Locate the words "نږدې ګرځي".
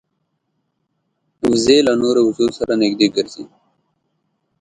2.81-3.43